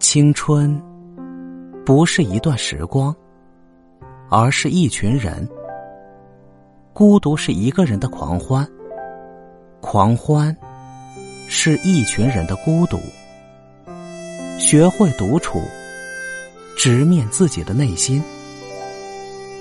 [0.00, 0.80] 青春
[1.84, 3.14] 不是一段时光，
[4.30, 5.46] 而是一群人。
[6.92, 8.66] 孤独是一个人的狂欢，
[9.80, 10.56] 狂欢
[11.48, 12.98] 是一群人的孤独。
[14.58, 15.60] 学会独处，
[16.76, 18.22] 直面自己的内心，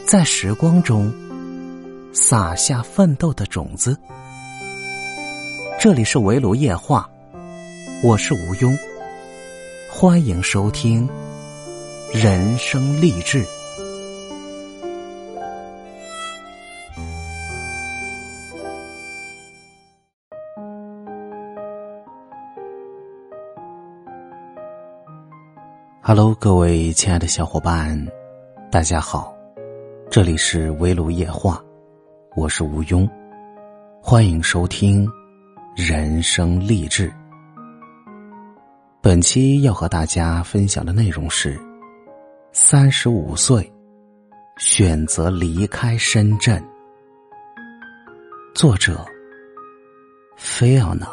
[0.06, 1.12] 在时光中
[2.14, 3.98] 撒下奋斗的种子。
[5.80, 7.10] 这里是围炉夜话，
[8.04, 8.78] 我是吴庸，
[10.00, 11.10] 欢迎收听
[12.14, 13.44] 人生励志。
[26.00, 28.08] Hello，各位亲爱的小伙伴，
[28.70, 29.36] 大家好，
[30.12, 31.60] 这里是围炉夜话，
[32.36, 33.10] 我是吴庸，
[34.00, 35.10] 欢迎收听
[35.76, 37.12] 人生励志。
[39.08, 41.58] 本期要和大家分享的内容是：
[42.52, 43.72] 三十五岁
[44.58, 46.62] 选择离开深圳。
[48.54, 49.06] 作者：
[50.36, 51.08] 菲奥娜。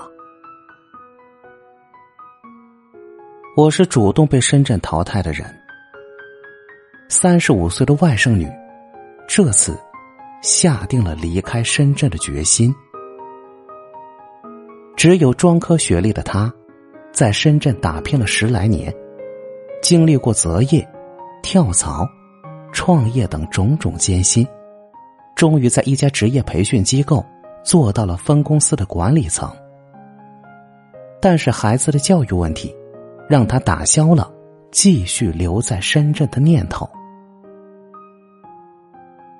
[3.57, 5.47] 我是主动被深圳淘汰的人。
[7.09, 8.51] 三十五岁的外甥女，
[9.29, 9.79] 这次
[10.43, 12.75] 下定了离开深圳的决心。
[14.97, 16.53] 只有专科学历的她，
[17.15, 18.95] 在深圳打拼了十来年，
[19.81, 20.87] 经历过择业、
[21.43, 22.07] 跳槽、
[22.73, 24.47] 创业等种种艰辛，
[25.35, 27.25] 终于在一家职业培训机构
[27.65, 29.51] 做到了分公司的管理层。
[31.23, 32.75] 但是孩子的教育问题。
[33.27, 34.31] 让他打消了
[34.71, 36.87] 继续留在深圳的念头。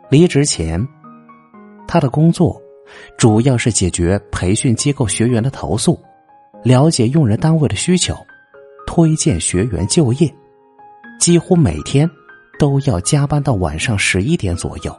[0.09, 0.83] 离职前，
[1.87, 2.59] 他的工作
[3.19, 6.01] 主要是解决培训机构学员的投诉，
[6.65, 8.17] 了解用人单位的需求，
[8.87, 10.35] 推荐学员就业，
[11.21, 12.11] 几乎每天
[12.59, 14.99] 都要加班到晚上十一点左右，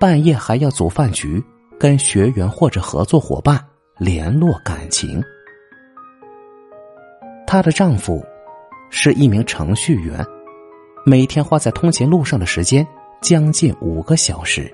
[0.00, 1.40] 半夜还要组饭局，
[1.78, 3.64] 跟学员或者合作伙伴
[3.96, 5.22] 联络感情。
[7.46, 8.20] 她的丈夫
[8.90, 10.26] 是一名程序员，
[11.06, 12.84] 每天花在通勤路上的时间
[13.20, 14.68] 将近五个小时，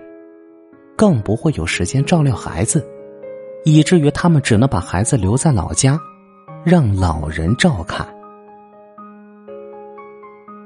[0.96, 2.82] 更不会有时间照料孩子，
[3.70, 6.00] 以至于他们只能把孩子留在老家，
[6.64, 8.06] 让老人照看。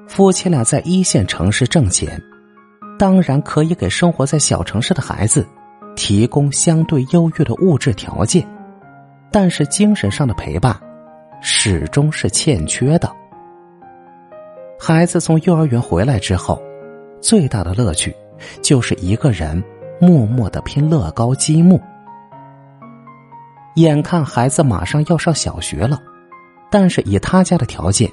[0.06, 2.22] 夫妻俩在一线城市挣钱，
[2.96, 5.44] 当然可以给生活在小城市的孩子
[5.96, 8.46] 提供相对优越的物质条件，
[9.32, 10.78] 但是精神上的陪伴。
[11.44, 13.10] 始终是欠缺的。
[14.78, 16.62] 孩子从幼儿园回来之后，
[17.20, 18.14] 最大的乐趣
[18.62, 19.60] 就是一个人
[20.00, 21.80] 默默的拼乐高积木。
[23.76, 25.98] 眼看孩子马上要上小学了，
[26.70, 28.10] 但是以他家的条件，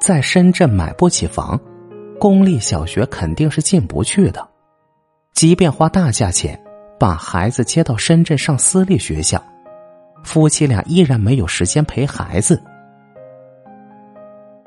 [0.00, 1.58] 在深圳买不起房，
[2.18, 4.48] 公立小学肯定是进不去的。
[5.32, 6.60] 即便花大价钱
[6.98, 9.42] 把孩子接到深圳上私立学校。
[10.24, 12.60] 夫妻俩依然没有时间陪孩子。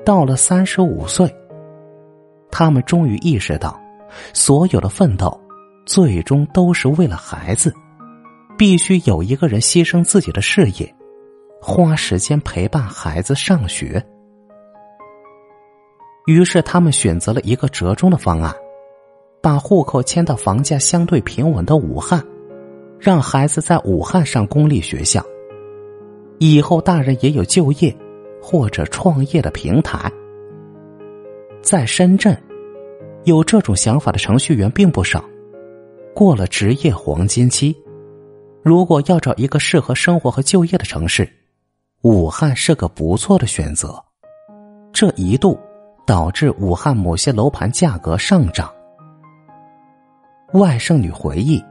[0.06, 1.30] 到了三十五岁，
[2.50, 3.78] 他们终于意识到，
[4.32, 5.38] 所有的奋斗
[5.84, 7.74] 最终都是为了孩子，
[8.60, 10.94] 必须有一个人牺牲自己的事业，
[11.62, 14.04] 花时间陪伴孩子上学。
[16.26, 18.54] 于是，他们选择了一个折中的方案，
[19.40, 22.22] 把户口迁到房价相对平稳的武汉，
[22.98, 25.24] 让孩子在武汉上公立学校。
[26.38, 27.96] 以后大人也有就业
[28.42, 30.12] 或者创业的平台。
[31.62, 32.36] 在深圳，
[33.24, 35.24] 有这种想法的程序员并不少。
[36.14, 37.74] 过了职业黄金期，
[38.62, 41.28] 如果要找一个适合生活和就业的城市，
[42.02, 44.02] 武汉是个不错的选择。
[44.92, 45.58] 这一度
[46.06, 48.70] 导致武汉某些楼盘价格上涨。
[50.52, 51.62] 外甥女回忆，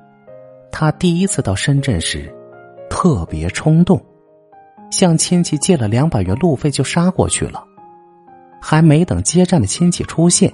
[0.72, 2.34] 她第一次到深圳时，
[2.90, 4.02] 特别冲动。
[4.90, 7.63] 向亲戚借了两百元路费就杀过去了，
[8.60, 10.52] 还没等接站的亲戚出现，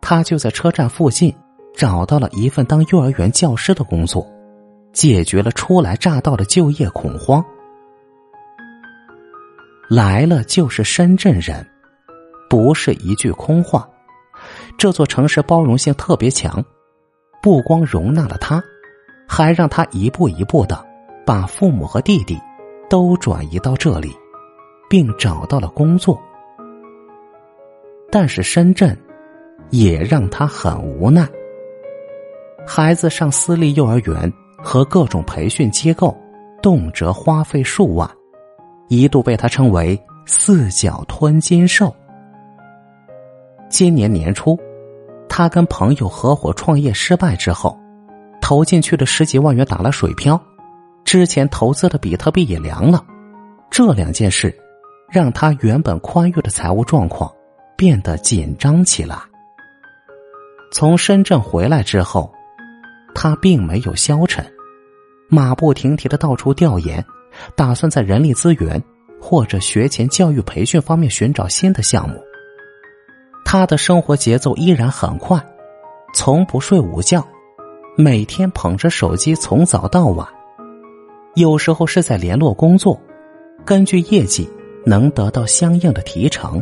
[0.00, 1.32] 他就在车站附近
[1.76, 4.26] 找到了一份当幼儿园教师的工作，
[4.92, 7.44] 解决了初来乍到的就业恐慌。
[9.88, 11.66] 来了就是深圳人，
[12.48, 13.88] 不是一句空话。
[14.78, 16.64] 这座城市包容性特别强，
[17.42, 18.62] 不光容纳了他，
[19.28, 20.84] 还让他一步一步的
[21.26, 22.38] 把父母和弟弟。
[22.88, 24.12] 都转移到这里，
[24.88, 26.20] 并找到了工作，
[28.10, 28.98] 但是深圳
[29.70, 31.24] 也让他很无奈。
[32.66, 36.16] 孩子上私立幼儿园和各种培训机构，
[36.62, 38.08] 动辄花费数万，
[38.88, 41.94] 一度被他称为“四脚吞金兽”。
[43.68, 44.58] 今年年初，
[45.28, 47.78] 他跟朋友合伙创业失败之后，
[48.40, 50.40] 投进去的十几万元打了水漂，
[51.04, 53.04] 之前投资的比特币也凉了。
[53.70, 54.54] 这两件事，
[55.08, 57.32] 让他原本宽裕的财务状况
[57.76, 59.16] 变得紧张起来。
[60.72, 62.32] 从深圳回来之后，
[63.22, 64.42] 他并没有消沉，
[65.28, 67.04] 马不停蹄的到处调研，
[67.54, 68.82] 打算在人力资源
[69.20, 72.18] 或者学前教育培训方面寻找新的项目。
[73.44, 75.38] 他的生活节奏依然很快，
[76.14, 77.22] 从不睡午觉，
[77.94, 80.26] 每天捧着手机从早到晚，
[81.34, 82.98] 有时候是在联络工作，
[83.66, 84.48] 根据业绩
[84.86, 86.58] 能得到相应的提成。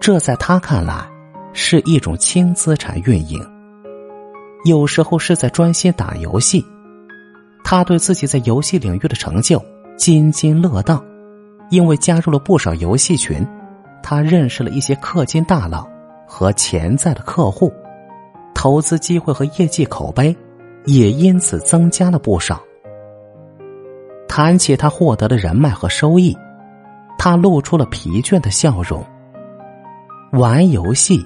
[0.00, 1.08] 这在他看来
[1.52, 3.55] 是一种轻资产运营。
[4.66, 6.64] 有时候是在专心打游戏，
[7.62, 9.64] 他对自己在游戏领域的成就
[9.96, 11.00] 津津乐道，
[11.70, 13.46] 因为加入了不少游戏群。
[14.02, 15.88] 他认识了一些氪金大佬
[16.26, 17.72] 和潜在的客户，
[18.56, 20.36] 投资机会和业绩口碑
[20.84, 22.60] 也因此增加了不少。
[24.28, 26.36] 谈起他获得的人脉和收益，
[27.16, 29.04] 他露出了疲倦的笑容。
[30.32, 31.24] 玩游戏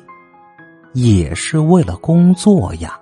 [0.93, 3.01] 也是为了工作呀。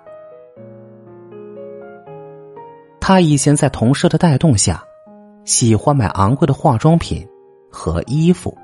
[3.09, 4.85] 他以前在同事的带动下，
[5.47, 7.27] 喜欢买昂贵的化妆品
[7.73, 8.55] 和衣服。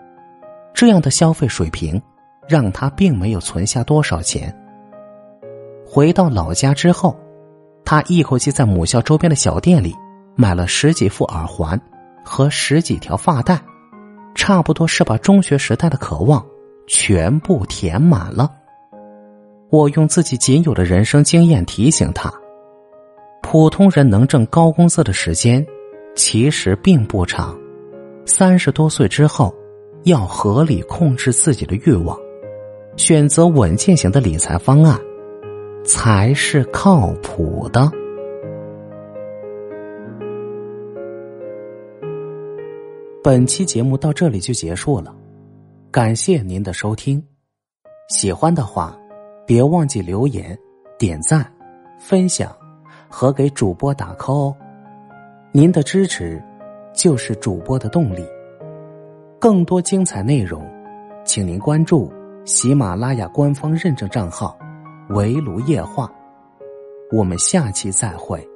[0.75, 1.99] 这样的消费水平，
[2.47, 4.55] 让他并没有存下多少钱。
[5.87, 7.19] 回到老家之后，
[7.87, 9.97] 他一口气在母校周边的小店里
[10.37, 11.81] 买了十几副耳环
[12.23, 13.59] 和十几条发带，
[14.35, 16.45] 差不多是把中学时代的渴望
[16.87, 18.53] 全部填满了。
[19.71, 22.31] 我用自己仅有的人生经验提醒他：
[23.55, 25.65] 普通人能挣高工资的时间
[26.17, 27.57] 其实并不长，
[28.27, 29.55] 三十多岁之后。
[30.03, 32.19] 要合理控制自己的欲望，
[32.97, 35.01] 选择稳健型的理财方案，
[35.85, 37.89] 才是靠谱的。
[43.23, 45.15] 本期节目到这里就结束了，
[45.93, 47.25] 感谢您的收听。
[48.09, 48.99] 喜欢的话，
[49.47, 50.59] 别忘记留言、
[50.99, 51.51] 点赞、
[52.01, 52.55] 分享
[53.09, 54.57] 和给主播打 call 哦。
[55.53, 56.43] 您的支持
[56.93, 58.25] 就是主播的动力。
[59.39, 60.67] 更多精彩内容，
[61.25, 62.13] 请您关注
[62.45, 64.59] 喜马拉雅官方认证账号
[65.11, 66.11] “围炉夜话”。
[67.13, 68.47] 我们下期再会。